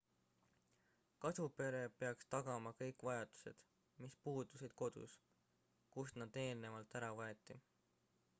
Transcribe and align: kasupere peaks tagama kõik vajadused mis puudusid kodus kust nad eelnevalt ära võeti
kasupere 1.25 1.81
peaks 1.97 2.29
tagama 2.31 2.71
kõik 2.79 3.05
vajadused 3.09 3.61
mis 4.05 4.17
puudusid 4.25 4.75
kodus 4.83 5.15
kust 5.97 6.21
nad 6.23 6.43
eelnevalt 6.47 7.01
ära 7.03 7.13
võeti 7.23 7.63